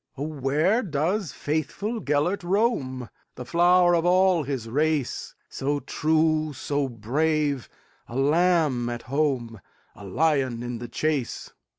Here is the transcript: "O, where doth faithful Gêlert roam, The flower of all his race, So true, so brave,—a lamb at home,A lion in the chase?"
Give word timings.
"O, 0.17 0.23
where 0.23 0.81
doth 0.81 1.31
faithful 1.31 2.01
Gêlert 2.01 2.41
roam, 2.43 3.07
The 3.35 3.45
flower 3.45 3.93
of 3.95 4.03
all 4.03 4.41
his 4.41 4.67
race, 4.67 5.35
So 5.47 5.79
true, 5.79 6.53
so 6.53 6.89
brave,—a 6.89 8.15
lamb 8.15 8.89
at 8.89 9.03
home,A 9.03 10.03
lion 10.03 10.63
in 10.63 10.79
the 10.79 10.87
chase?" 10.87 11.51